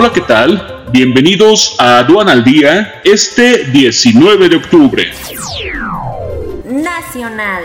Hola, 0.00 0.14
¿qué 0.14 0.22
tal? 0.22 0.86
Bienvenidos 0.90 1.76
a 1.78 1.98
Aduana 1.98 2.32
al 2.32 2.42
Día 2.42 3.02
este 3.04 3.64
19 3.64 4.48
de 4.48 4.56
octubre. 4.56 5.12
Nacional. 6.64 7.64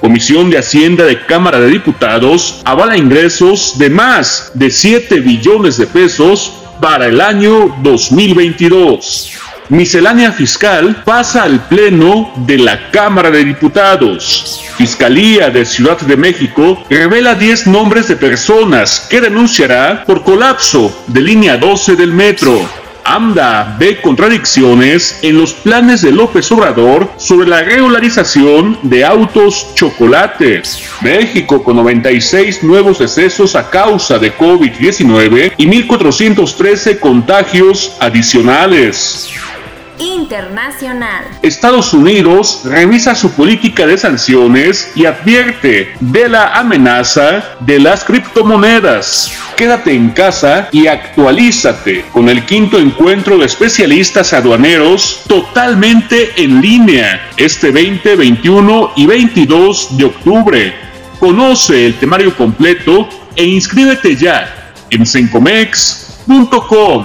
Comisión 0.00 0.48
de 0.48 0.56
Hacienda 0.56 1.04
de 1.04 1.20
Cámara 1.26 1.60
de 1.60 1.68
Diputados 1.68 2.62
avala 2.64 2.96
ingresos 2.96 3.78
de 3.78 3.90
más 3.90 4.52
de 4.54 4.70
7 4.70 5.20
billones 5.20 5.76
de 5.76 5.86
pesos 5.86 6.50
para 6.80 7.08
el 7.08 7.20
año 7.20 7.76
2022. 7.82 9.32
Miscelánea 9.68 10.32
fiscal 10.32 11.02
pasa 11.04 11.42
al 11.42 11.68
Pleno 11.68 12.32
de 12.36 12.56
la 12.56 12.90
Cámara 12.90 13.30
de 13.30 13.44
Diputados. 13.44 14.69
Fiscalía 14.80 15.50
de 15.50 15.66
Ciudad 15.66 16.00
de 16.00 16.16
México 16.16 16.82
revela 16.88 17.34
10 17.34 17.66
nombres 17.66 18.08
de 18.08 18.16
personas 18.16 19.06
que 19.10 19.20
denunciará 19.20 20.04
por 20.06 20.22
colapso 20.22 20.90
de 21.06 21.20
línea 21.20 21.58
12 21.58 21.96
del 21.96 22.14
metro. 22.14 22.66
AMDA 23.04 23.76
ve 23.78 24.00
contradicciones 24.00 25.18
en 25.20 25.36
los 25.36 25.52
planes 25.52 26.00
de 26.00 26.12
López 26.12 26.50
Obrador 26.50 27.10
sobre 27.18 27.46
la 27.46 27.60
regularización 27.62 28.78
de 28.80 29.04
autos 29.04 29.74
chocolates. 29.74 30.82
México 31.02 31.62
con 31.62 31.76
96 31.76 32.62
nuevos 32.62 33.00
decesos 33.00 33.56
a 33.56 33.68
causa 33.68 34.18
de 34.18 34.34
COVID-19 34.34 35.52
y 35.58 35.66
1.413 35.66 36.98
contagios 36.98 37.98
adicionales. 38.00 39.28
Internacional. 40.00 41.24
Estados 41.42 41.92
Unidos 41.92 42.62
revisa 42.64 43.14
su 43.14 43.32
política 43.32 43.86
de 43.86 43.98
sanciones 43.98 44.90
y 44.94 45.04
advierte 45.04 45.92
de 46.00 46.28
la 46.28 46.54
amenaza 46.54 47.44
de 47.60 47.78
las 47.78 48.04
criptomonedas. 48.04 49.30
Quédate 49.56 49.94
en 49.94 50.10
casa 50.10 50.68
y 50.72 50.86
actualízate 50.86 52.06
con 52.12 52.30
el 52.30 52.46
quinto 52.46 52.78
encuentro 52.78 53.36
de 53.36 53.44
especialistas 53.44 54.32
aduaneros 54.32 55.22
totalmente 55.28 56.42
en 56.42 56.62
línea 56.62 57.28
este 57.36 57.70
20, 57.70 58.16
21 58.16 58.92
y 58.96 59.06
22 59.06 59.98
de 59.98 60.04
octubre. 60.06 60.74
Conoce 61.18 61.84
el 61.84 61.98
temario 61.98 62.34
completo 62.34 63.06
e 63.36 63.44
inscríbete 63.44 64.16
ya 64.16 64.72
en 64.88 65.04
sencomex.com. 65.04 67.04